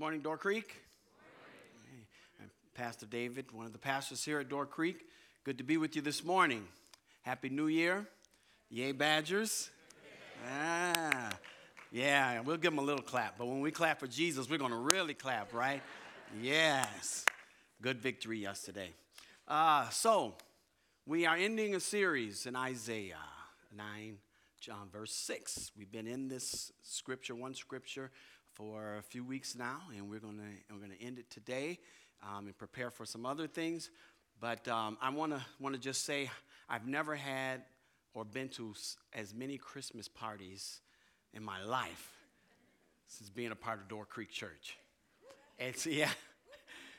[0.00, 0.76] Morning, Door Creek.
[1.74, 2.06] Morning.
[2.40, 4.96] I'm Pastor David, one of the pastors here at Door Creek.
[5.44, 6.66] Good to be with you this morning.
[7.20, 8.06] Happy New Year.
[8.70, 9.68] Yay, Badgers.
[10.50, 11.28] Ah,
[11.92, 13.36] yeah, we'll give them a little clap.
[13.36, 15.82] But when we clap for Jesus, we're going to really clap, right?
[16.40, 17.26] Yes.
[17.82, 18.94] Good victory yesterday.
[19.46, 20.32] Uh, so,
[21.04, 23.18] we are ending a series in Isaiah
[23.76, 24.16] 9,
[24.62, 25.72] John, verse 6.
[25.76, 28.10] We've been in this scripture, one scripture,
[28.60, 31.78] for a few weeks now, and we're going to we're going to end it today
[32.22, 33.88] um, and prepare for some other things.
[34.38, 36.30] But um, I want to want to just say
[36.68, 37.62] I've never had
[38.12, 38.74] or been to
[39.14, 40.80] as many Christmas parties
[41.32, 42.10] in my life
[43.06, 44.76] since being a part of Door Creek Church.
[45.58, 46.10] It's yeah.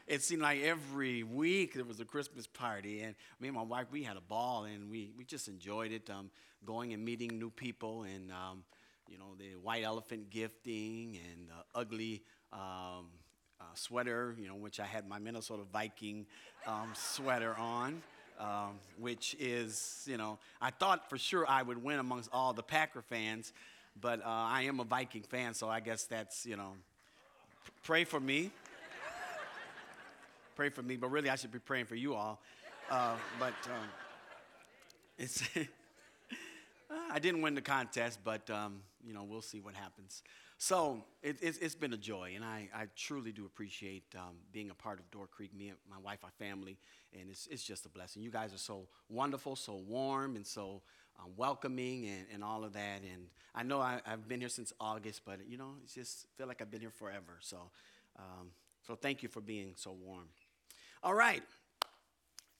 [0.07, 3.85] It seemed like every week there was a Christmas party, and me and my wife
[3.91, 6.09] we had a ball, and we, we just enjoyed it.
[6.09, 6.31] Um,
[6.65, 8.63] going and meeting new people, and um,
[9.31, 13.07] know, the white elephant gifting and the ugly um,
[13.59, 16.25] uh, sweater, you know, which I had my Minnesota Viking
[16.67, 18.01] um, sweater on.
[18.39, 22.63] Um, which is, you know, I thought for sure I would win amongst all the
[22.63, 23.53] Packer fans,
[23.99, 26.71] but uh, I am a Viking fan, so I guess that's, you know,
[27.83, 28.49] pray for me.
[30.55, 32.41] pray for me, but really I should be praying for you all.
[32.89, 33.89] Uh, but um,
[35.19, 35.43] it's
[37.11, 40.23] I didn't win the contest, but um, you know we'll see what happens.
[40.57, 44.69] So it, it's, it's been a joy, and I, I truly do appreciate um, being
[44.69, 45.55] a part of Door Creek.
[45.55, 46.77] Me and my wife, our family,
[47.19, 48.21] and it's, it's just a blessing.
[48.21, 50.83] You guys are so wonderful, so warm, and so
[51.19, 53.01] um, welcoming, and, and all of that.
[53.01, 56.45] And I know I, have been here since August, but you know, it's just feel
[56.45, 57.39] like I've been here forever.
[57.39, 57.57] So,
[58.19, 58.51] um,
[58.85, 60.27] so thank you for being so warm.
[61.01, 61.41] All right,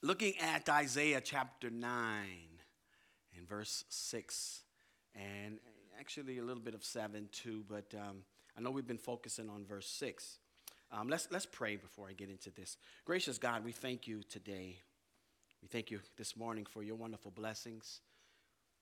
[0.02, 2.62] looking at Isaiah chapter nine
[3.38, 4.62] in verse 6,
[5.16, 5.59] and
[6.02, 8.23] actually a little bit of 7 too, but um,
[8.57, 10.39] I know we've been focusing on verse 6.
[10.91, 12.75] Um, let's, let's pray before I get into this.
[13.05, 14.79] Gracious God, we thank you today.
[15.61, 18.01] We thank you this morning for your wonderful blessings.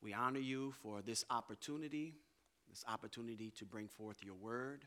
[0.01, 2.13] We honor you for this opportunity,
[2.69, 4.85] this opportunity to bring forth your word,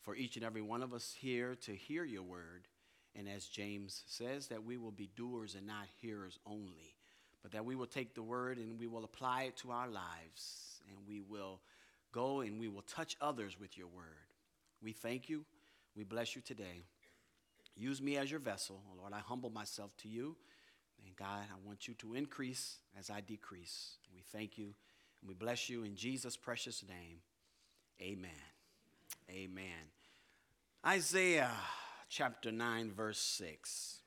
[0.00, 2.68] for each and every one of us here to hear your word.
[3.14, 6.96] And as James says, that we will be doers and not hearers only
[7.42, 10.79] but that we will take the word and we will apply it to our lives
[10.90, 11.60] and we will
[12.12, 14.04] go and we will touch others with your word.
[14.82, 15.44] We thank you.
[15.96, 16.84] We bless you today.
[17.76, 18.82] Use me as your vessel.
[18.98, 20.36] Lord, I humble myself to you.
[21.04, 23.96] And God, I want you to increase as I decrease.
[24.14, 24.74] We thank you
[25.20, 27.18] and we bless you in Jesus' precious name.
[28.00, 28.30] Amen.
[29.30, 29.90] Amen.
[30.86, 31.52] Isaiah
[32.08, 33.98] chapter 9, verse 6.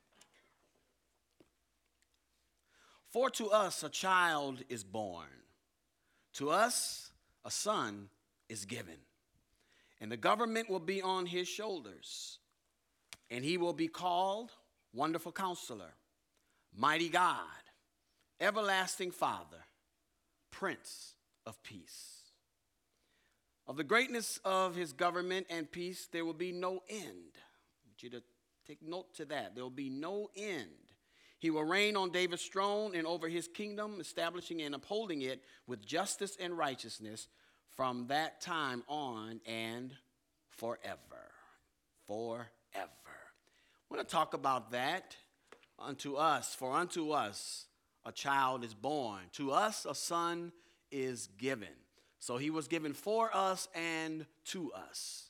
[3.11, 5.27] For to us a child is born,
[6.33, 7.11] to us
[7.45, 8.09] a son
[8.49, 8.97] is given,
[9.99, 12.39] and the government will be on his shoulders,
[13.29, 14.51] and he will be called
[14.93, 15.93] Wonderful Counselor,
[16.75, 17.37] Mighty God,
[18.39, 19.65] Everlasting Father,
[20.51, 21.13] Prince
[21.45, 22.23] of Peace.
[23.65, 27.31] Of the greatness of his government and peace, there will be no end.
[27.37, 28.23] I want you to
[28.67, 29.55] take note to that.
[29.55, 30.67] There will be no end
[31.43, 35.85] he will reign on David's throne and over his kingdom, establishing and upholding it with
[35.85, 37.27] justice and righteousness
[37.75, 39.93] from that time on and
[40.51, 41.33] forever.
[42.07, 42.47] Forever.
[42.71, 45.17] I want to talk about that.
[45.77, 47.65] Unto us, for unto us
[48.05, 50.53] a child is born, to us a son
[50.93, 51.75] is given.
[52.19, 55.27] So he was given for us and to us.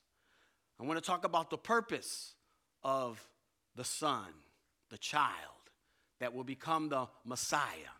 [0.79, 2.35] I want to talk about the purpose
[2.83, 3.27] of
[3.75, 4.27] the son,
[4.91, 5.52] the child
[6.23, 7.91] that will become the Messiah.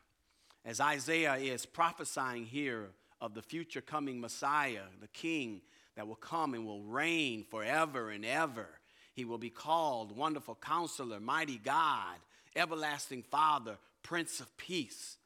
[0.63, 2.87] As Isaiah is prophesying here
[3.19, 5.59] of the future coming Messiah, the King
[5.97, 8.69] that will come and will reign forever and ever.
[9.13, 12.15] He will be called Wonderful Counselor, Mighty God,
[12.55, 15.17] Everlasting Father, Prince of Peace.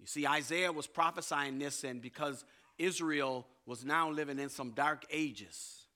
[0.00, 2.44] You see, Isaiah was prophesying this, and because
[2.76, 5.86] Israel was now living in some dark ages.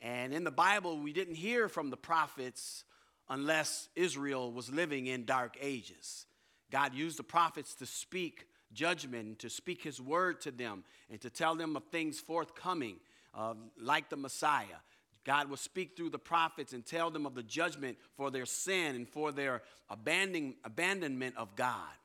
[0.00, 2.84] And in the Bible, we didn't hear from the prophets
[3.32, 6.26] unless Israel was living in dark ages.
[6.70, 11.30] God used the prophets to speak judgment, to speak his word to them, and to
[11.30, 12.96] tell them of things forthcoming,
[13.34, 14.80] uh, like the Messiah.
[15.24, 18.96] God will speak through the prophets and tell them of the judgment for their sin
[18.96, 21.96] and for their abandoning, abandonment of God.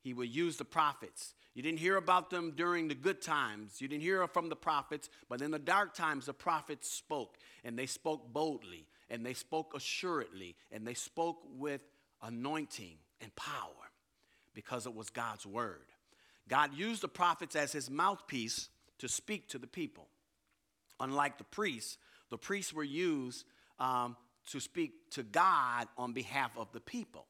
[0.00, 1.34] He will use the prophets.
[1.54, 3.80] You didn't hear about them during the good times.
[3.80, 7.78] You didn't hear from the prophets, but in the dark times, the prophets spoke, and
[7.78, 11.82] they spoke boldly and they spoke assuredly, and they spoke with
[12.22, 13.90] anointing and power
[14.54, 15.86] because it was God's word.
[16.48, 18.68] God used the prophets as his mouthpiece
[18.98, 20.08] to speak to the people.
[21.00, 21.98] Unlike the priests,
[22.30, 23.44] the priests were used
[23.78, 24.16] um,
[24.50, 27.26] to speak to God on behalf of the people.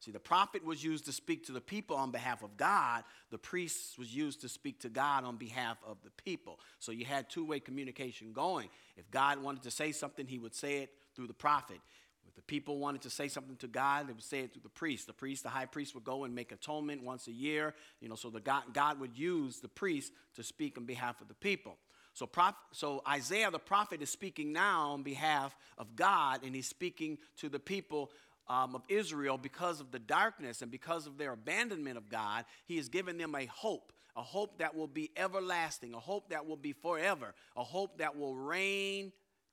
[0.00, 3.04] See, the prophet was used to speak to the people on behalf of God.
[3.30, 6.58] The priest was used to speak to God on behalf of the people.
[6.80, 8.68] So you had two way communication going.
[8.96, 11.78] If God wanted to say something, he would say it through the prophet.
[12.26, 14.68] If the people wanted to say something to God, they would say it through the
[14.70, 15.06] priest.
[15.06, 17.74] The priest, the high priest, would go and make atonement once a year.
[18.00, 21.28] You know, so the God, God would use the priest to speak on behalf of
[21.28, 21.76] the people.
[22.14, 26.68] So, prof, so Isaiah the prophet is speaking now on behalf of God, and he's
[26.68, 28.10] speaking to the people
[28.48, 32.44] um, of Israel because of the darkness and because of their abandonment of God.
[32.66, 36.46] He has given them a hope, a hope that will be everlasting, a hope that
[36.46, 39.12] will be forever, a hope that will reign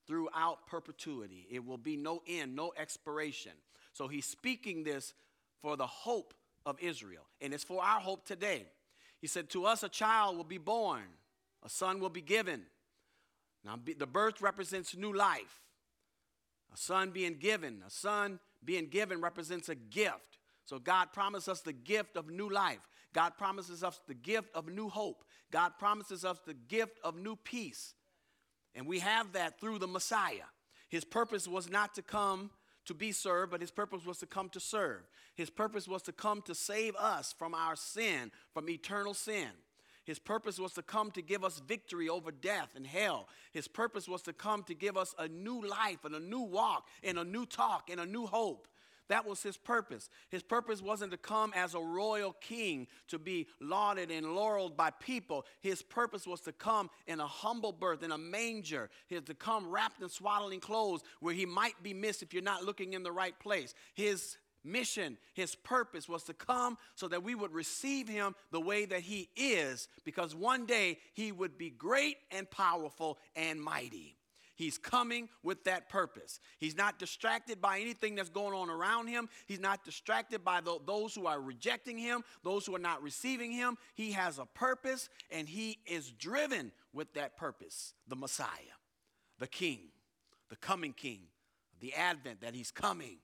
[0.09, 1.45] throughout perpetuity.
[1.51, 3.51] It will be no end, no expiration.
[3.93, 5.13] So he's speaking this
[5.61, 6.33] for the hope
[6.65, 8.65] of Israel, and it's for our hope today.
[9.21, 11.03] He said, To us a child will be born,
[11.63, 12.63] a son will be given.
[13.63, 15.61] Now, the birth represents new life.
[16.73, 20.39] A son being given, a son being given represents a gift.
[20.65, 22.87] So God promises us the gift of new life.
[23.13, 25.23] God promises us the gift of new hope.
[25.51, 27.95] God promises us the gift of new peace.
[28.75, 30.47] And we have that through the Messiah.
[30.89, 32.51] His purpose was not to come
[32.85, 35.01] to be served, but his purpose was to come to serve.
[35.35, 39.49] His purpose was to come to save us from our sin, from eternal sin.
[40.05, 43.27] His purpose was to come to give us victory over death and hell.
[43.51, 46.87] His purpose was to come to give us a new life and a new walk
[47.03, 48.67] and a new talk and a new hope.
[49.09, 50.09] That was his purpose.
[50.29, 54.91] His purpose wasn't to come as a royal king to be lauded and laureled by
[54.91, 55.45] people.
[55.61, 58.89] His purpose was to come in a humble birth, in a manger.
[59.07, 62.63] He to come wrapped in swaddling clothes where he might be missed if you're not
[62.63, 63.73] looking in the right place.
[63.95, 68.85] His mission, his purpose was to come so that we would receive him the way
[68.85, 74.18] that he is, because one day he would be great and powerful and mighty.
[74.59, 76.41] He's coming with that purpose.
[76.57, 79.29] He's not distracted by anything that's going on around him.
[79.45, 83.53] He's not distracted by the, those who are rejecting him, those who are not receiving
[83.53, 83.77] him.
[83.95, 88.75] He has a purpose and he is driven with that purpose the Messiah,
[89.39, 89.79] the King,
[90.49, 91.21] the coming King,
[91.79, 93.19] the Advent that he's coming.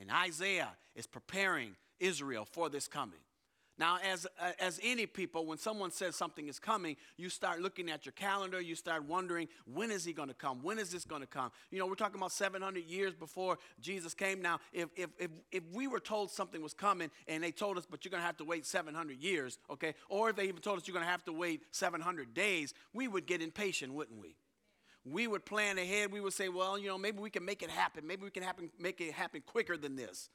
[0.00, 3.20] And Isaiah is preparing Israel for this coming.
[3.80, 7.90] Now, as, uh, as any people, when someone says something is coming, you start looking
[7.90, 10.62] at your calendar, you start wondering, when is he going to come?
[10.62, 11.50] When is this going to come?
[11.70, 14.42] You know, we're talking about 700 years before Jesus came.
[14.42, 17.86] Now, if, if, if, if we were told something was coming and they told us,
[17.90, 20.76] but you're going to have to wait 700 years, okay, or if they even told
[20.76, 24.36] us you're going to have to wait 700 days, we would get impatient, wouldn't we?
[25.06, 26.12] we would plan ahead.
[26.12, 28.06] We would say, well, you know, maybe we can make it happen.
[28.06, 30.28] Maybe we can happen, make it happen quicker than this.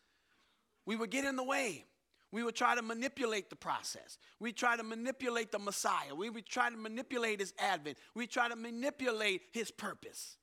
[0.87, 1.85] We would get in the way.
[2.31, 4.17] We would try to manipulate the process.
[4.39, 6.13] We try to manipulate the Messiah.
[6.15, 7.97] We would try to manipulate his advent.
[8.13, 10.37] We try to manipulate his purpose.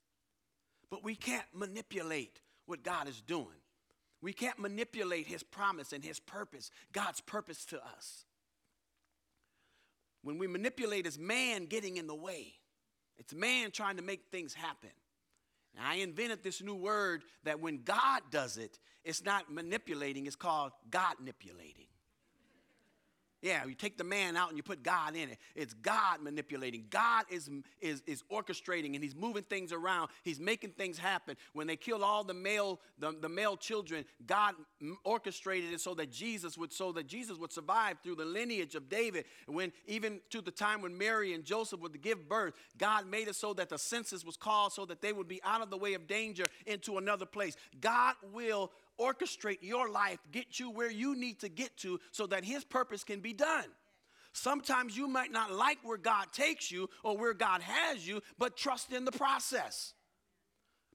[0.91, 3.61] But we can't manipulate what God is doing.
[4.23, 8.25] We can't manipulate his promise and his purpose, God's purpose to us.
[10.23, 12.55] When we manipulate, is man getting in the way.
[13.19, 14.91] It's man trying to make things happen.
[15.81, 20.73] I invented this new word that when God does it, it's not manipulating, it's called
[20.91, 21.87] God manipulating.
[23.43, 25.39] Yeah, you take the man out and you put God in it.
[25.57, 26.85] It's God manipulating.
[26.91, 27.51] God is,
[27.81, 30.11] is, is orchestrating and he's moving things around.
[30.23, 31.37] He's making things happen.
[31.53, 34.55] When they killed all the male, the, the male children, God
[35.05, 38.89] orchestrated it so that Jesus would so that Jesus would survive through the lineage of
[38.89, 39.25] David.
[39.47, 43.35] When even to the time when Mary and Joseph would give birth, God made it
[43.35, 45.95] so that the census was called so that they would be out of the way
[45.95, 47.57] of danger into another place.
[47.81, 48.71] God will
[49.03, 53.05] orchestrate your life, get you where you need to get to so that His purpose
[53.05, 53.67] can be done.
[54.33, 58.57] Sometimes you might not like where God takes you or where God has you, but
[58.57, 59.93] trust in the process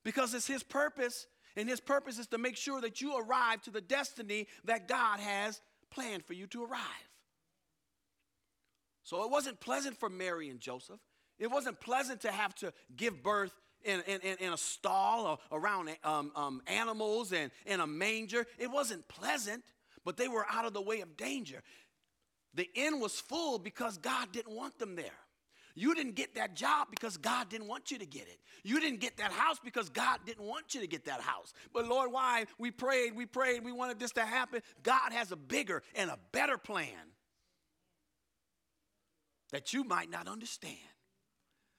[0.04, 3.72] because it's His purpose, and His purpose is to make sure that you arrive to
[3.72, 5.62] the destiny that God has
[5.92, 6.82] planned for you to arrive.
[9.04, 11.00] So it wasn't pleasant for Mary and Joseph.
[11.40, 13.54] It wasn't pleasant to have to give birth
[13.88, 18.46] in, in, in a stall or around um, um, animals and in a manger.
[18.60, 19.64] It wasn't pleasant,
[20.06, 21.64] but they were out of the way of danger.
[22.54, 25.06] The inn was full because God didn't want them there.
[25.76, 28.40] You didn't get that job because God didn't want you to get it.
[28.64, 31.54] You didn't get that house because God didn't want you to get that house.
[31.72, 32.46] But Lord, why?
[32.58, 34.64] We prayed, we prayed, we wanted this to happen.
[34.82, 37.14] God has a bigger and a better plan
[39.52, 40.78] that you might not understand.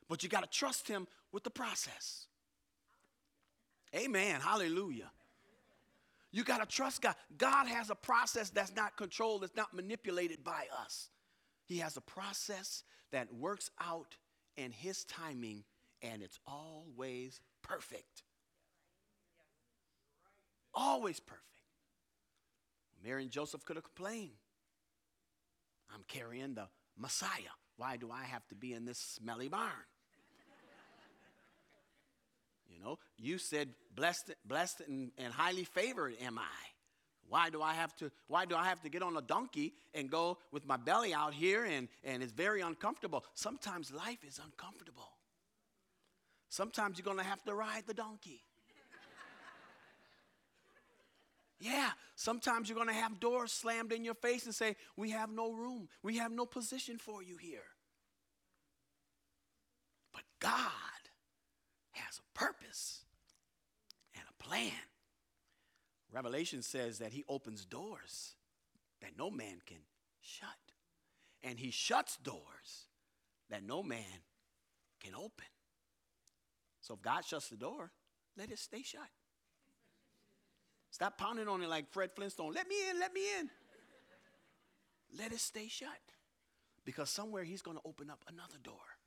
[0.08, 2.26] But you got to trust Him with the process.
[3.94, 4.40] Amen.
[4.40, 5.10] Hallelujah.
[6.30, 7.14] You got to trust God.
[7.36, 11.08] God has a process that's not controlled, that's not manipulated by us.
[11.64, 12.82] He has a process
[13.12, 14.16] that works out
[14.56, 15.64] in His timing,
[16.02, 18.22] and it's always perfect.
[20.74, 21.44] Always perfect.
[23.04, 24.32] Mary and Joseph could have complained.
[25.94, 26.68] I'm carrying the
[26.98, 27.54] Messiah.
[27.76, 29.70] Why do I have to be in this smelly barn?
[32.68, 36.68] You know, you said, blessed, blessed and, and highly favored am I.
[37.28, 40.10] Why do I have to why do I have to get on a donkey and
[40.10, 43.24] go with my belly out here and, and it's very uncomfortable?
[43.34, 45.10] Sometimes life is uncomfortable.
[46.48, 48.42] Sometimes you're gonna have to ride the donkey.
[51.60, 55.50] Yeah, sometimes you're to have doors slammed in your face and say, We have no
[55.50, 55.88] room.
[56.04, 57.66] We have no position for you here.
[60.12, 60.97] But God
[62.04, 63.02] has a purpose
[64.14, 64.72] and a plan.
[66.12, 68.34] Revelation says that He opens doors
[69.00, 69.78] that no man can
[70.20, 70.48] shut,
[71.42, 72.86] and He shuts doors
[73.50, 74.22] that no man
[75.00, 75.46] can open.
[76.80, 77.90] So if God shuts the door,
[78.36, 79.08] let it stay shut.
[80.90, 82.52] Stop pounding on it like Fred Flintstone.
[82.52, 83.50] Let me in, let me in.
[85.18, 85.88] Let it stay shut.
[86.84, 88.97] Because somewhere he's going to open up another door.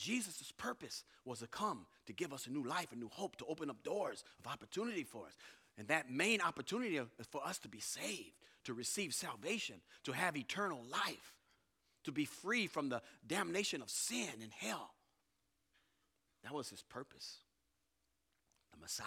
[0.00, 3.44] Jesus' purpose was to come to give us a new life, a new hope, to
[3.44, 5.36] open up doors of opportunity for us.
[5.76, 8.32] And that main opportunity is for us to be saved,
[8.64, 11.34] to receive salvation, to have eternal life,
[12.04, 14.94] to be free from the damnation of sin and hell.
[16.44, 17.36] That was his purpose.
[18.72, 19.06] The Messiah.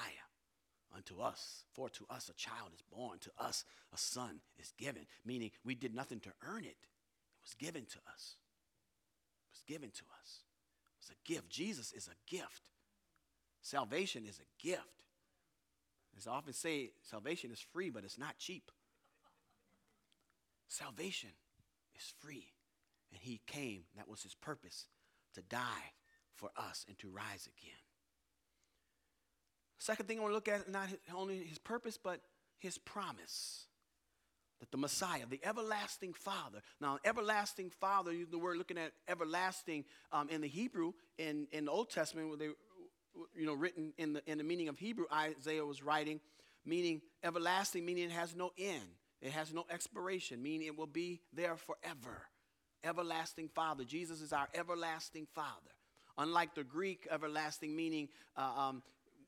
[0.95, 5.07] Unto us, for to us a child is born, to us a son is given,
[5.25, 6.77] meaning we did nothing to earn it.
[6.77, 8.35] It was given to us.
[9.49, 10.42] It was given to us.
[11.03, 11.49] It was a gift.
[11.49, 12.69] Jesus is a gift.
[13.61, 15.03] Salvation is a gift.
[16.17, 18.71] As I often say, salvation is free, but it's not cheap.
[20.67, 21.29] Salvation
[21.95, 22.53] is free.
[23.11, 24.87] And he came, that was his purpose,
[25.35, 25.91] to die
[26.35, 27.79] for us and to rise again.
[29.79, 32.21] Second thing I want to look at, not only his purpose, but
[32.57, 33.65] his promise.
[34.63, 36.61] That the Messiah, the everlasting Father.
[36.79, 41.65] Now, everlasting Father, using the word looking at everlasting um, in the Hebrew, in, in
[41.65, 42.45] the Old Testament, where they,
[43.35, 46.21] you know, written in the, in the meaning of Hebrew, Isaiah was writing,
[46.65, 48.87] meaning everlasting, meaning it has no end.
[49.21, 52.21] It has no expiration, meaning it will be there forever.
[52.85, 53.83] Everlasting Father.
[53.83, 55.71] Jesus is our everlasting Father.
[56.17, 58.83] Unlike the Greek everlasting, meaning uh, um,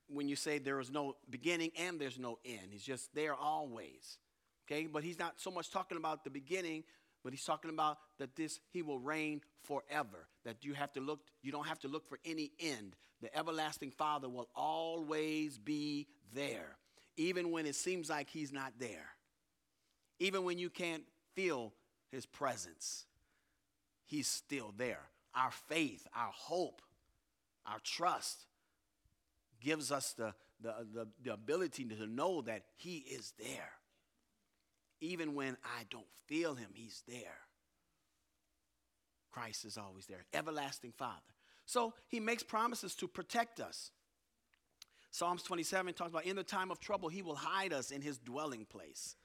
[0.08, 2.70] when you say there is no beginning and there's no end.
[2.72, 4.18] He's just there always.
[4.66, 6.84] Okay, but he's not so much talking about the beginning,
[7.24, 10.28] but he's talking about that this he will reign forever.
[10.44, 12.96] That you have to look, you don't have to look for any end.
[13.22, 16.78] The everlasting Father will always be there,
[17.18, 19.10] even when it seems like he's not there.
[20.20, 21.04] Even when you can't
[21.36, 21.74] feel
[22.12, 23.06] his presence,
[24.06, 25.02] he's still there.
[25.36, 26.82] Our faith, our hope,
[27.66, 28.46] our trust
[29.60, 33.72] gives us the, the, the, the ability to know that He is there.
[35.06, 37.40] Even when I don't feel Him, He's there.
[39.32, 41.22] Christ is always there, everlasting Father.
[41.66, 43.92] So He makes promises to protect us.
[45.12, 48.18] Psalms 27 talks about in the time of trouble, He will hide us in His
[48.18, 49.16] dwelling place.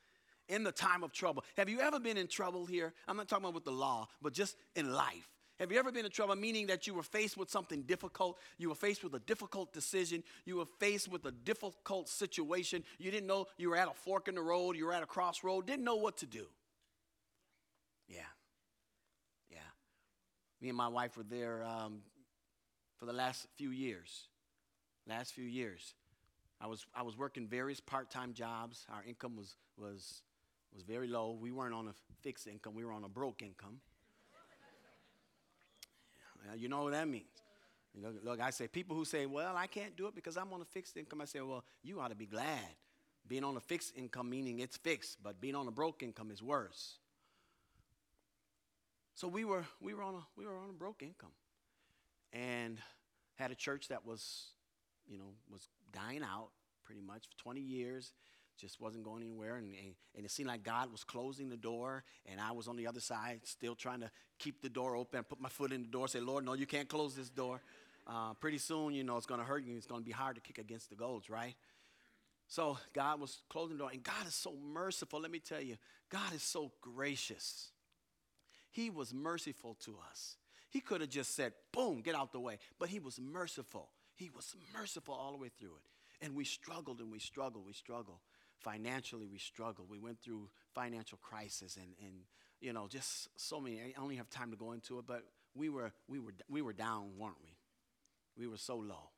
[0.49, 1.45] In the time of trouble.
[1.57, 2.93] Have you ever been in trouble here?
[3.07, 5.29] I'm not talking about with the law, but just in life.
[5.61, 8.39] Have you ever been in trouble, meaning that you were faced with something difficult?
[8.57, 10.25] You were faced with a difficult decision.
[10.47, 12.83] You were faced with a difficult situation.
[12.99, 14.75] You didn't know you were at a fork in the road.
[14.75, 15.67] You were at a crossroad.
[15.67, 16.47] Didn't know what to do.
[18.09, 18.21] Yeah.
[19.51, 19.59] Yeah.
[20.63, 21.99] Me and my wife were there um,
[22.99, 24.29] for the last few years.
[25.07, 25.95] Last few years.
[26.59, 28.87] I was, I was working various part-time jobs.
[28.91, 30.23] Our income was, was,
[30.73, 31.37] was very low.
[31.39, 32.75] We weren't on a fixed income.
[32.75, 33.81] We were on a broke income.
[36.57, 37.27] You know what that means.
[38.25, 40.65] Look, I say, people who say, well, I can't do it because I'm on a
[40.65, 42.59] fixed income, I say, well, you ought to be glad.
[43.27, 46.43] Being on a fixed income meaning it's fixed, but being on a broke income is
[46.43, 46.99] worse.
[49.15, 51.33] So we were, we were, on, a, we were on a broke income
[52.33, 52.79] and
[53.35, 54.47] had a church that was,
[55.09, 56.49] you know, was dying out
[56.85, 58.13] pretty much for 20 years
[58.61, 59.57] just wasn't going anywhere.
[59.57, 59.73] And,
[60.17, 63.01] and, it seemed like God was closing the door, and I was on the other
[63.01, 66.21] side, still trying to keep the door open, put my foot in the door, say,
[66.21, 67.61] Lord, no, you can't close this door.
[68.07, 69.77] Uh, pretty soon, you know, it's going to hurt you.
[69.77, 71.55] It's going to be hard to kick against the goals, right?
[72.49, 75.21] So God was closing the door, and God is so merciful.
[75.21, 75.77] Let me tell you,
[76.11, 77.71] God is so gracious.
[78.71, 80.37] He was merciful to us.
[80.71, 82.59] He could have just said, boom, get out the way.
[82.79, 83.89] But he was merciful.
[84.15, 86.25] He was merciful all the way through it.
[86.25, 88.19] And we struggled and we struggled, we struggled
[88.61, 89.89] financially we struggled.
[89.91, 92.15] We went through financial crisis and, and
[92.61, 93.81] you know, just so many.
[93.81, 95.25] I only have time to go into it, but
[95.55, 97.57] we were, we were, we were down, weren't we?
[98.37, 99.11] We were so low.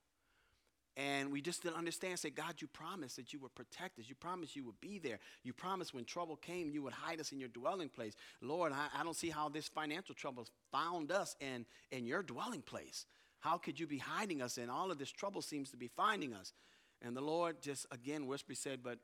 [0.97, 2.19] And we just didn't understand.
[2.19, 4.05] Say, God, you promised that you would protect us.
[4.09, 5.19] You promised you would be there.
[5.43, 8.15] You promised when trouble came, you would hide us in your dwelling place.
[8.43, 12.61] Lord, I, I don't see how this financial trouble found us in, in your dwelling
[12.61, 13.07] place.
[13.41, 14.59] How could you be hiding us?
[14.59, 16.53] And all of this trouble seems to be finding us.
[17.01, 18.99] And the Lord just again whispered, said, But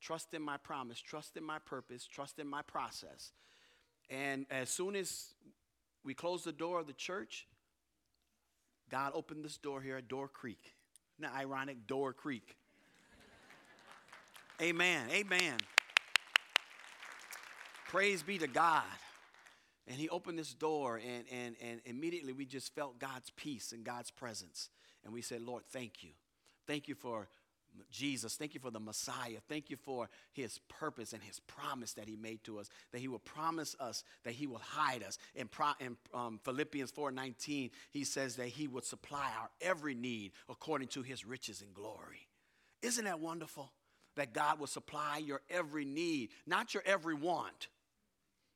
[0.00, 3.32] trust in my promise, trust in my purpose, trust in my process.
[4.10, 5.34] And as soon as
[6.04, 7.46] we closed the door of the church,
[8.90, 10.74] God opened this door here at Door Creek.
[11.18, 11.86] Isn't ironic?
[11.86, 12.56] Door Creek.
[14.62, 15.08] Amen.
[15.10, 15.58] Amen.
[17.88, 18.84] Praise be to God.
[19.86, 23.84] And he opened this door, and, and, and immediately we just felt God's peace and
[23.84, 24.68] God's presence.
[25.02, 26.10] And we said, Lord, thank you.
[26.66, 27.28] Thank you for
[27.90, 28.36] Jesus.
[28.36, 29.38] Thank you for the Messiah.
[29.48, 33.08] Thank you for his purpose and his promise that he made to us, that he
[33.08, 35.18] will promise us that he will hide us.
[35.34, 40.32] In, Pro, in um, Philippians 4.19, he says that he would supply our every need
[40.48, 42.28] according to his riches and glory.
[42.82, 43.72] Isn't that wonderful?
[44.16, 47.68] That God will supply your every need, not your every want,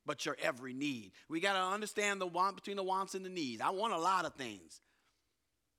[0.04, 1.12] but your every need.
[1.28, 3.60] We got to understand the want between the wants and the needs.
[3.60, 4.80] I want a lot of things.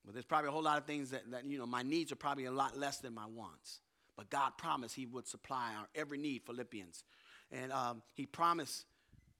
[0.05, 2.17] But there's probably a whole lot of things that, that, you know, my needs are
[2.17, 3.79] probably a lot less than my wants.
[4.17, 7.03] But God promised He would supply our every need, Philippians.
[7.51, 8.85] And um, He promised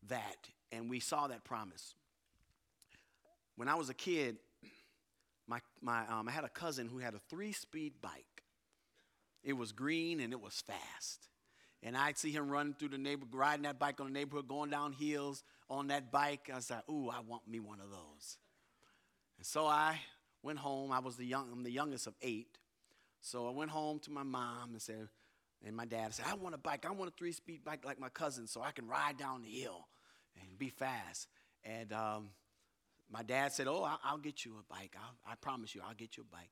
[0.07, 1.95] that, and we saw that promise.
[3.55, 4.37] When I was a kid,
[5.47, 8.43] my, my, um, I had a cousin who had a three speed bike.
[9.43, 11.27] It was green and it was fast.
[11.83, 14.69] And I'd see him running through the neighborhood, riding that bike on the neighborhood, going
[14.69, 16.49] down hills on that bike.
[16.51, 18.37] I was like, ooh, I want me one of those.
[19.37, 19.99] And so I
[20.43, 20.91] went home.
[20.91, 22.59] I was the young, I'm the youngest of eight.
[23.21, 25.07] So I went home to my mom and said,
[25.65, 26.85] and my dad said, I want a bike.
[26.85, 29.87] I want a three-speed bike like my cousin so I can ride down the hill
[30.39, 31.29] and be fast.
[31.63, 32.29] And um,
[33.09, 34.95] my dad said, oh, I'll, I'll get you a bike.
[34.97, 36.51] I'll, i promise you, I'll get you a bike.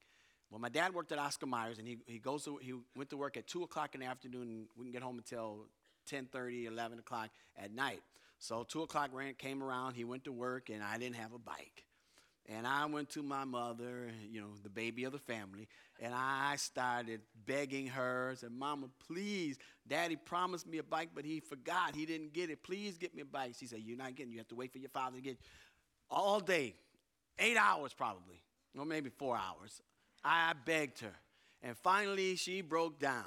[0.50, 3.18] Well, my dad worked at Oscar Myers, and he, he, goes to, he went to
[3.18, 5.68] work at 2 o'clock in the afternoon, and we can get home until
[6.10, 8.02] 10.30, 11 o'clock at night.
[8.38, 11.40] So 2 o'clock ran, came around, he went to work, and I didn't have a
[11.40, 11.86] bike.
[12.58, 15.70] And I went to my mother, you know, the baby of the family,
[16.02, 18.30] and I started begging her.
[18.32, 21.96] I said, Mama, please, Daddy promised me a bike, but he forgot.
[21.96, 22.62] He didn't get it.
[22.62, 23.54] Please get me a bike.
[23.58, 24.36] She said, You're not getting it.
[24.36, 25.40] You have to wait for your father to get it.
[26.10, 26.76] All day,
[27.40, 28.42] eight hours probably,
[28.78, 29.82] or maybe four hours.
[30.24, 31.16] I begged her.
[31.64, 33.26] And finally, she broke down.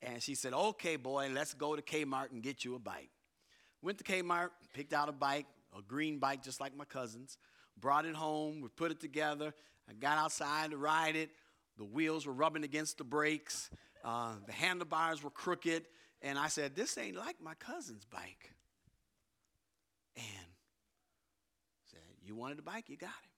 [0.00, 3.10] And she said, Okay, boy, let's go to Kmart and get you a bike.
[3.82, 7.36] Went to Kmart, picked out a bike, a green bike just like my cousin's
[7.80, 9.54] brought it home, we put it together.
[9.88, 11.30] I got outside to ride it.
[11.78, 13.70] The wheels were rubbing against the brakes,
[14.04, 15.86] uh, the handlebars were crooked.
[16.22, 18.54] And I said, This ain't like my cousin's bike.
[20.16, 20.46] And
[21.90, 22.88] said, You wanted a bike?
[22.88, 23.30] You got it.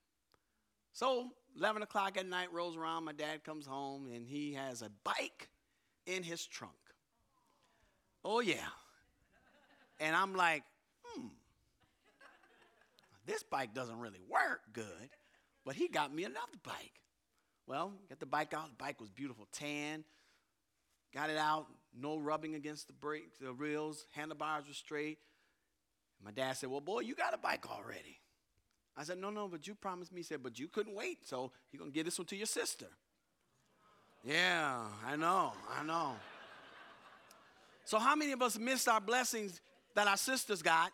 [0.92, 3.04] So 11 o'clock at night rolls around.
[3.04, 5.48] My dad comes home and he has a bike
[6.06, 6.72] in his trunk.
[8.24, 8.56] Oh, yeah.
[10.00, 10.64] And I'm like,
[13.26, 15.10] this bike doesn't really work good,
[15.64, 17.00] but he got me another bike.
[17.66, 18.70] Well, got the bike out.
[18.70, 20.04] The bike was beautiful, tan.
[21.14, 21.66] Got it out,
[21.98, 25.18] no rubbing against the brakes, the wheels, handlebars were straight.
[26.24, 28.18] My dad said, Well, boy, you got a bike already.
[28.96, 30.20] I said, No, no, but you promised me.
[30.20, 32.46] He said, But you couldn't wait, so you're going to give this one to your
[32.46, 32.86] sister.
[34.24, 36.14] Yeah, I know, I know.
[37.84, 39.60] So, how many of us missed our blessings
[39.94, 40.92] that our sisters got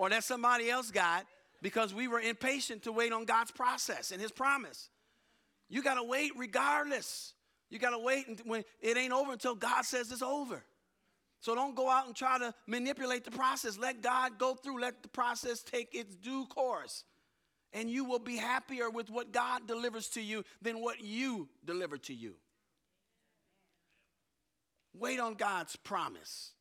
[0.00, 1.26] or that somebody else got
[1.60, 4.88] because we were impatient to wait on God's process and His promise.
[5.68, 7.34] You got to wait regardless.
[7.68, 10.64] You got to wait when it ain't over until God says it's over.
[11.40, 13.76] So don't go out and try to manipulate the process.
[13.76, 17.04] Let God go through, let the process take its due course.
[17.74, 21.98] And you will be happier with what God delivers to you than what you deliver
[21.98, 22.36] to you.
[24.94, 26.52] Wait on God's promise.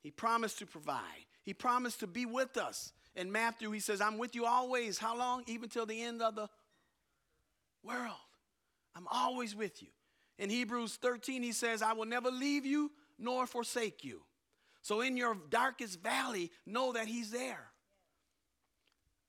[0.00, 1.26] He promised to provide.
[1.48, 2.92] He promised to be with us.
[3.16, 4.98] In Matthew, he says, I'm with you always.
[4.98, 5.44] How long?
[5.46, 6.46] Even till the end of the
[7.82, 8.20] world.
[8.94, 9.88] I'm always with you.
[10.38, 14.20] In Hebrews 13, he says, I will never leave you nor forsake you.
[14.82, 17.70] So in your darkest valley, know that he's there.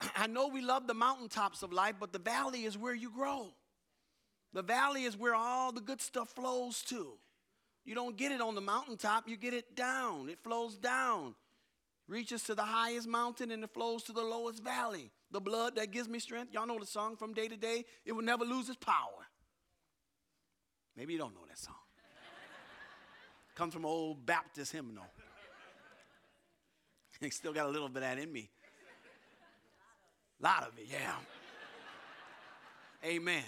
[0.17, 3.53] I know we love the mountaintops of life, but the valley is where you grow.
[4.51, 7.13] The valley is where all the good stuff flows to.
[7.85, 10.27] You don't get it on the mountaintop, you get it down.
[10.27, 11.35] It flows down
[12.09, 15.11] reaches to the highest mountain and it flows to the lowest valley.
[15.31, 18.11] The blood that gives me strength, y'all know the song from day to day, it
[18.11, 19.27] will never lose its power.
[20.97, 21.75] Maybe you don't know that song.
[23.55, 25.05] Comes from old Baptist hymnal.
[27.21, 28.49] I still got a little bit of that in me.
[30.41, 31.13] A lot of it, yeah.
[33.05, 33.43] Amen.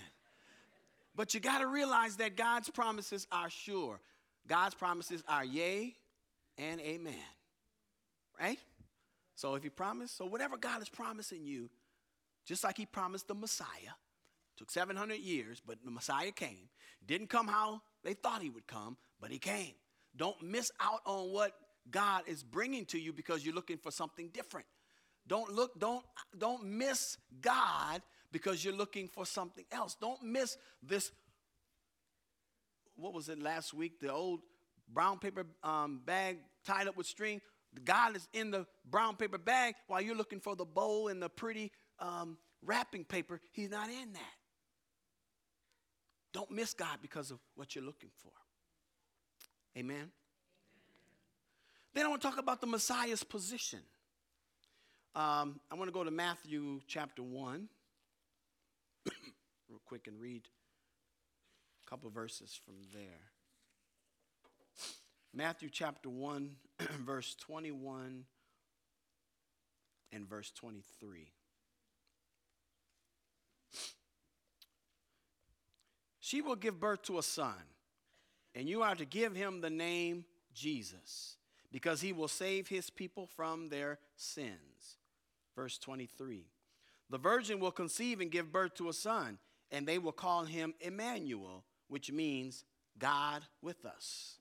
[1.15, 3.99] But you got to realize that God's promises are sure.
[4.47, 5.95] God's promises are yea
[6.57, 7.15] and amen.
[9.35, 11.69] So if he promised, so whatever God is promising you,
[12.45, 13.95] just like he promised the Messiah,
[14.57, 16.69] took 700 years, but the Messiah came.
[17.05, 19.73] Didn't come how they thought he would come, but he came.
[20.15, 21.53] Don't miss out on what
[21.89, 24.67] God is bringing to you because you're looking for something different.
[25.27, 26.03] Don't look don't
[26.37, 28.01] don't miss God
[28.31, 29.95] because you're looking for something else.
[29.99, 31.11] Don't miss this
[32.95, 33.99] what was it last week?
[33.99, 34.41] The old
[34.87, 37.41] brown paper um, bag tied up with string.
[37.79, 41.29] God is in the brown paper bag while you're looking for the bowl and the
[41.29, 43.39] pretty um, wrapping paper.
[43.51, 44.35] He's not in that.
[46.33, 48.31] Don't miss God because of what you're looking for.
[49.77, 50.11] Amen.
[51.93, 53.79] Then I want to talk about the Messiah's position.
[55.13, 57.67] Um, I want to go to Matthew chapter 1
[59.69, 60.43] real quick and read
[61.85, 63.31] a couple verses from there.
[65.33, 66.51] Matthew chapter 1,
[67.05, 68.25] verse 21
[70.11, 71.31] and verse 23.
[76.19, 77.55] She will give birth to a son,
[78.55, 81.37] and you are to give him the name Jesus,
[81.71, 84.97] because he will save his people from their sins.
[85.55, 86.45] Verse 23.
[87.09, 89.39] The virgin will conceive and give birth to a son,
[89.71, 92.65] and they will call him Emmanuel, which means
[92.99, 94.40] God with us.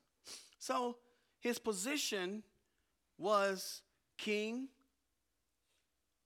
[0.61, 0.97] So
[1.41, 2.45] his position
[3.19, 3.83] was
[4.19, 4.69] king,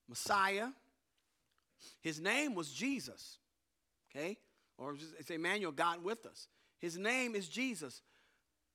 [0.08, 0.68] Messiah.
[2.00, 3.38] His name was Jesus,
[4.10, 4.36] okay?
[4.76, 6.48] Or it's Emmanuel, God with us.
[6.78, 8.02] His name is Jesus.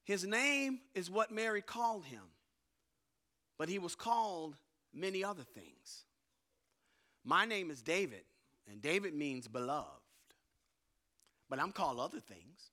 [0.06, 2.24] His name is what Mary called him,
[3.58, 4.56] but he was called
[4.94, 6.06] many other things.
[7.26, 8.24] My name is David,
[8.72, 9.90] and David means beloved,
[11.50, 12.72] but I'm called other things.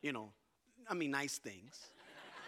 [0.00, 0.32] you know,
[0.88, 1.78] I mean, nice things.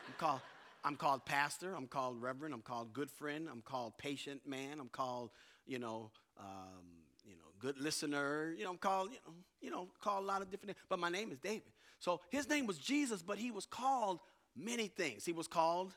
[0.07, 0.41] I'm called,
[0.85, 1.75] I'm called pastor.
[1.75, 2.55] I'm called reverend.
[2.55, 3.49] I'm called good friend.
[3.51, 4.79] I'm called patient man.
[4.81, 5.31] I'm called,
[5.67, 6.85] you know, um,
[7.25, 8.55] you know, good listener.
[8.57, 10.77] You know, I'm called, you know, you know, called a lot of different.
[10.89, 11.73] But my name is David.
[12.01, 14.21] So his name was Jesus, but he was called
[14.55, 15.25] many things.
[15.25, 15.93] He was called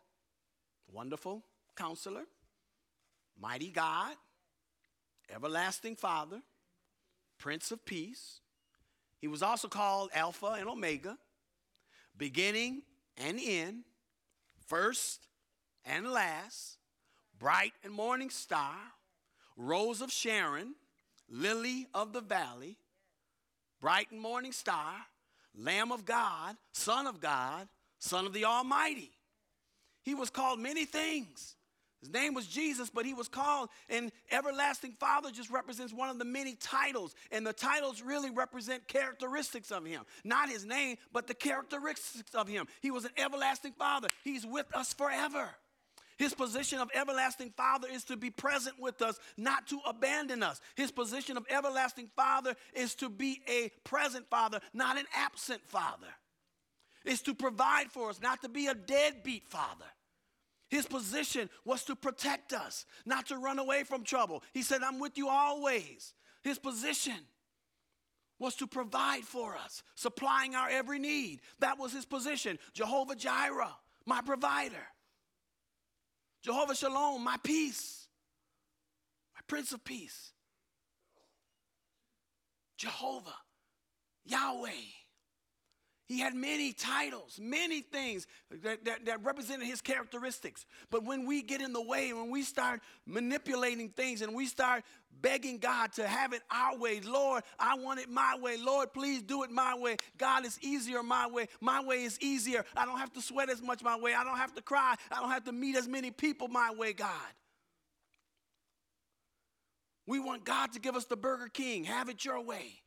[0.91, 1.43] Wonderful
[1.76, 2.23] Counselor,
[3.39, 4.15] Mighty God,
[5.34, 6.41] Everlasting Father,
[7.38, 8.39] Prince of Peace.
[9.19, 11.17] He was also called Alpha and Omega,
[12.17, 12.82] beginning
[13.17, 13.84] and end,
[14.67, 15.27] first
[15.86, 16.77] and last,
[17.39, 18.75] bright and morning star,
[19.56, 20.75] rose of Sharon,
[21.30, 22.77] lily of the valley,
[23.80, 24.93] bright and morning star,
[25.56, 27.67] Lamb of God, Son of God,
[27.99, 29.12] Son of the Almighty.
[30.03, 31.56] He was called many things.
[32.01, 36.19] His name was Jesus, but he was called, and Everlasting Father just represents one of
[36.19, 37.15] the many titles.
[37.31, 40.03] And the titles really represent characteristics of him.
[40.23, 42.67] Not his name, but the characteristics of him.
[42.81, 45.49] He was an everlasting Father, he's with us forever.
[46.17, 50.60] His position of everlasting Father is to be present with us, not to abandon us.
[50.75, 56.07] His position of everlasting Father is to be a present Father, not an absent Father.
[57.05, 59.86] Is to provide for us, not to be a deadbeat Father.
[60.69, 64.43] His position was to protect us, not to run away from trouble.
[64.53, 66.13] He said, I'm with you always.
[66.43, 67.19] His position
[68.39, 71.41] was to provide for us, supplying our every need.
[71.60, 72.60] That was his position.
[72.73, 73.75] Jehovah Jireh,
[74.06, 74.75] my provider.
[76.43, 78.08] Jehovah Shalom, my peace,
[79.36, 80.32] my Prince of Peace.
[82.77, 83.36] Jehovah,
[84.25, 84.69] Yahweh.
[86.07, 88.27] He had many titles, many things
[88.63, 90.65] that, that, that, represented his characteristics.
[90.89, 94.85] But when we get in the way, when we start manipulating things and we start
[95.21, 98.55] begging God to have it our way, Lord, I want it my way.
[98.55, 99.97] Lord, please do it my way.
[100.17, 101.49] God is easier my way.
[101.59, 102.63] My way is easier.
[102.75, 104.13] I don't have to sweat as much my way.
[104.13, 104.95] I don't have to cry.
[105.11, 107.09] I don't have to meet as many people my way, God.
[110.05, 111.83] We want God to give us the Burger King.
[111.83, 112.81] Have it your way.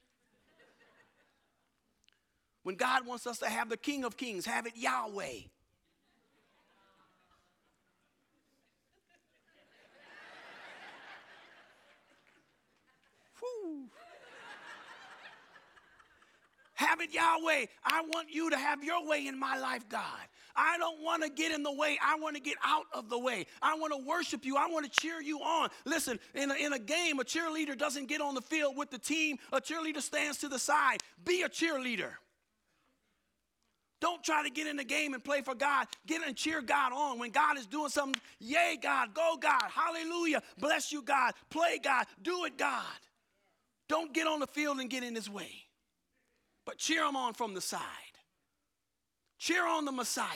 [2.63, 5.41] When God wants us to have the King of Kings, have it Yahweh.
[16.75, 17.67] Have it Yahweh.
[17.85, 20.03] I want you to have your way in my life, God.
[20.57, 21.99] I don't want to get in the way.
[22.03, 23.47] I want to get out of the way.
[23.61, 24.57] I want to worship you.
[24.57, 25.69] I want to cheer you on.
[25.85, 28.99] Listen, in a, in a game, a cheerleader doesn't get on the field with the
[28.99, 31.03] team, a cheerleader stands to the side.
[31.23, 32.13] Be a cheerleader.
[34.01, 35.87] Don't try to get in the game and play for God.
[36.07, 37.19] Get and cheer God on.
[37.19, 42.07] When God is doing something, yay, God, go, God, hallelujah, bless you, God, play, God,
[42.23, 42.85] do it, God.
[43.89, 45.51] Don't get on the field and get in His way.
[46.67, 47.81] but cheer him on from the side.
[49.39, 50.27] Cheer on the Messiah.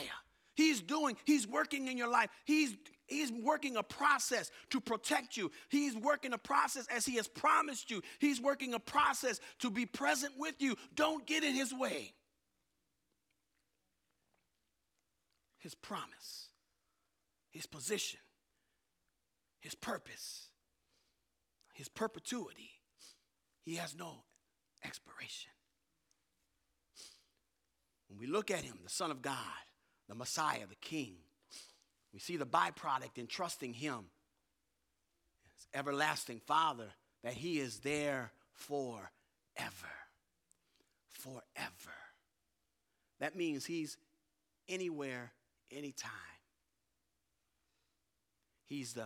[0.55, 2.29] He's doing, he's working in your life.
[2.45, 2.75] He's,
[3.07, 5.51] he's working a process to protect you.
[5.69, 8.01] He's working a process as he has promised you.
[8.19, 10.75] He's working a process to be present with you.
[10.95, 12.13] Don't get in his way.
[15.65, 16.49] His promise,
[17.49, 18.19] his position,
[19.61, 20.49] his purpose,
[21.73, 22.69] his perpetuity.
[23.63, 24.25] He has no
[24.85, 25.49] expiration.
[28.07, 29.39] When we look at him, the Son of God,
[30.07, 31.15] the Messiah, the King,
[32.13, 34.05] we see the byproduct in trusting him
[35.57, 36.89] as everlasting Father,
[37.23, 39.09] that he is there forever.
[41.09, 41.41] Forever.
[43.19, 43.97] That means he's
[44.69, 45.31] anywhere,
[45.71, 46.11] anytime.
[48.65, 49.05] He's the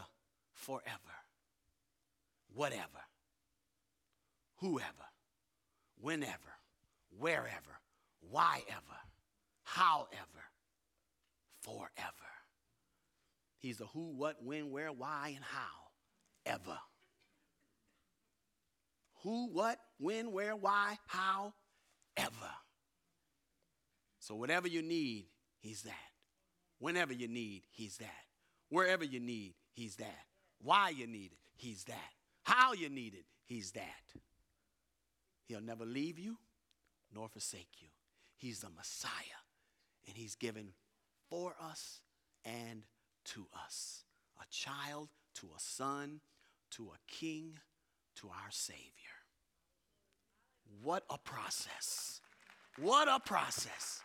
[0.54, 1.18] forever,
[2.54, 3.04] whatever,
[4.58, 4.88] whoever,
[6.00, 6.54] whenever,
[7.18, 7.80] wherever,
[8.22, 9.00] why ever,
[9.64, 10.10] however,
[11.62, 11.90] forever.
[13.60, 15.90] He's the who, what, when, where, why, and how,
[16.46, 16.80] ever.
[19.24, 21.54] Who, what, when, where, why, how,
[22.16, 22.32] ever.
[24.20, 25.26] So, whatever you need,
[25.60, 26.09] He's that.
[26.80, 28.26] Whenever you need, He's that.
[28.70, 30.26] Wherever you need, He's that.
[30.62, 32.14] Why you need it, He's that.
[32.44, 34.20] How you need it, He's that.
[35.46, 36.38] He'll never leave you
[37.14, 37.90] nor forsake you.
[38.36, 39.42] He's the Messiah,
[40.08, 40.74] and He's given
[41.30, 42.02] for us
[42.46, 42.84] and
[43.26, 44.04] to us
[44.40, 46.22] a child, to a son,
[46.72, 47.60] to a king,
[48.16, 48.80] to our Savior.
[50.82, 52.22] What a process!
[52.78, 54.02] What a process!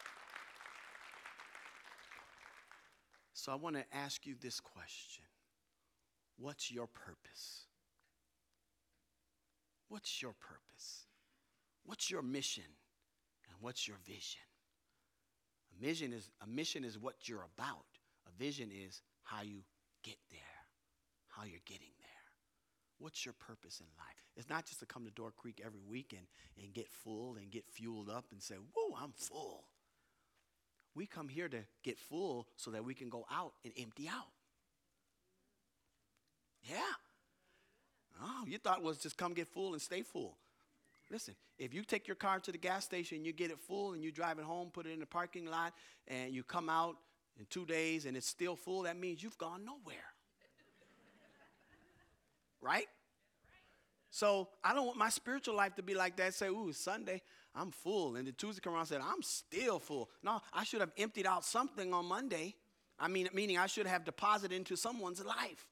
[3.45, 5.27] So I want to ask you this question
[6.39, 7.67] What's your purpose?
[9.91, 11.05] What's your purpose?
[11.85, 12.65] What's your mission?
[13.51, 14.41] And what's your vision?
[15.77, 17.85] A mission is a mission is what you're about.
[18.27, 19.59] A vision is how you
[20.03, 20.41] get there,
[21.29, 22.25] how you're getting there.
[22.99, 24.25] What's your purpose in life?
[24.39, 26.27] It's not just to come to Door Creek every week and,
[26.63, 29.65] and get full and get fueled up and say, Whoa, I'm full.
[30.95, 34.31] We come here to get full so that we can go out and empty out.
[36.63, 36.79] Yeah.
[38.23, 40.37] Oh, you thought it was just come get full and stay full.
[41.11, 44.03] Listen, if you take your car to the gas station, you get it full, and
[44.03, 45.75] you drive it home, put it in the parking lot,
[46.09, 46.97] and you come out
[47.39, 49.97] in two days and it's still full, that means you've gone nowhere.
[52.61, 52.87] right?
[54.15, 56.35] So I don't want my spiritual life to be like that.
[56.35, 57.21] Say, ooh, Sunday,
[57.53, 58.15] I'm full.
[58.15, 60.09] And the Tuesday come around and said, I'm still full.
[60.23, 62.55] No, I should have emptied out something on Monday.
[62.97, 65.67] I mean, meaning I should have deposited into someone's life.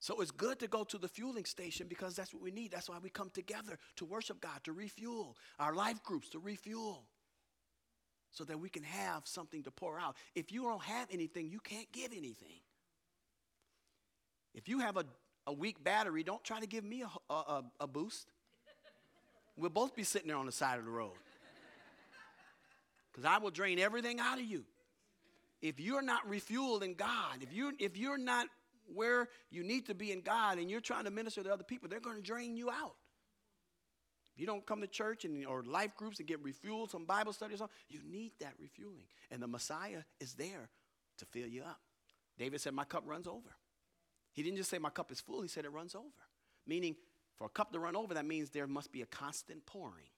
[0.00, 2.72] So it's good to go to the fueling station because that's what we need.
[2.72, 7.04] That's why we come together to worship God, to refuel, our life groups to refuel,
[8.30, 10.16] so that we can have something to pour out.
[10.34, 12.62] If you don't have anything, you can't give anything.
[14.54, 15.04] If you have a,
[15.46, 18.26] a weak battery, don't try to give me a, a, a boost.
[19.56, 21.12] We'll both be sitting there on the side of the road.
[23.12, 24.64] Because I will drain everything out of you.
[25.62, 28.48] If you're not refueled in God, if, you, if you're not
[28.92, 31.88] where you need to be in God and you're trying to minister to other people,
[31.88, 32.94] they're going to drain you out.
[34.34, 37.32] If you don't come to church and, or life groups and get refueled, some Bible
[37.32, 37.56] something,
[37.88, 39.06] you need that refueling.
[39.30, 40.68] And the Messiah is there
[41.18, 41.80] to fill you up.
[42.36, 43.54] David said, My cup runs over.
[44.34, 46.04] He didn't just say, My cup is full, he said, It runs over.
[46.66, 46.96] Meaning,
[47.36, 50.10] for a cup to run over, that means there must be a constant pouring.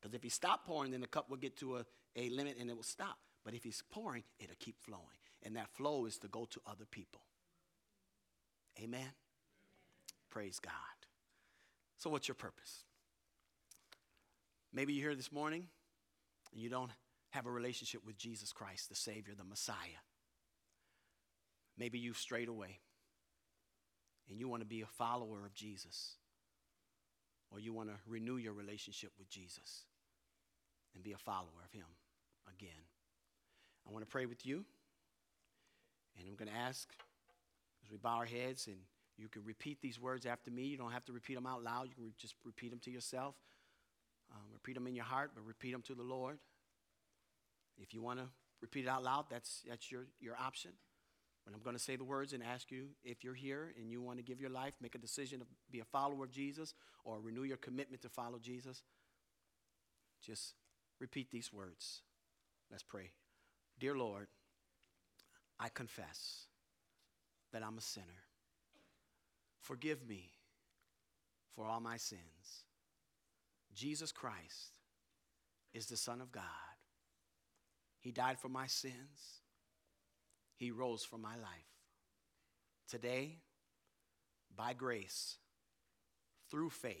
[0.00, 1.84] Because if he stopped pouring, then the cup will get to a,
[2.16, 3.18] a limit and it will stop.
[3.44, 5.02] But if he's pouring, it'll keep flowing.
[5.42, 7.22] And that flow is to go to other people.
[8.78, 9.00] Amen?
[9.00, 9.12] Amen?
[10.30, 10.72] Praise God.
[11.98, 12.84] So, what's your purpose?
[14.72, 15.66] Maybe you're here this morning
[16.52, 16.90] and you don't
[17.30, 20.02] have a relationship with Jesus Christ, the Savior, the Messiah.
[21.78, 22.80] Maybe you've strayed away
[24.32, 26.16] and you want to be a follower of Jesus,
[27.50, 29.84] or you want to renew your relationship with Jesus
[30.94, 31.84] and be a follower of Him
[32.48, 32.70] again.
[33.86, 34.64] I want to pray with you,
[36.18, 36.88] and I'm going to ask
[37.84, 38.76] as we bow our heads, and
[39.18, 40.62] you can repeat these words after me.
[40.62, 42.90] You don't have to repeat them out loud, you can re- just repeat them to
[42.90, 43.34] yourself.
[44.32, 46.38] Um, repeat them in your heart, but repeat them to the Lord.
[47.76, 48.24] If you want to
[48.62, 50.70] repeat it out loud, that's, that's your, your option.
[51.44, 54.00] But I'm going to say the words and ask you if you're here and you
[54.00, 56.74] want to give your life, make a decision to be a follower of Jesus
[57.04, 58.82] or renew your commitment to follow Jesus,
[60.24, 60.54] just
[61.00, 62.02] repeat these words.
[62.70, 63.10] Let's pray.
[63.78, 64.28] Dear Lord,
[65.58, 66.46] I confess
[67.52, 68.06] that I'm a sinner.
[69.60, 70.30] Forgive me
[71.54, 72.64] for all my sins.
[73.74, 74.78] Jesus Christ
[75.74, 76.42] is the Son of God.
[78.00, 79.41] He died for my sins,
[80.56, 81.72] He rose for my life.
[82.88, 83.38] Today,
[84.54, 85.36] by grace,
[86.50, 86.94] through faith,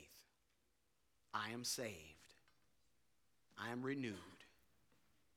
[1.34, 1.92] I am saved.
[3.58, 4.16] I am renewed.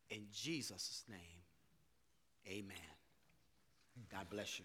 [0.10, 1.20] In Jesus' name,
[2.48, 2.78] amen.
[4.10, 4.64] God bless you.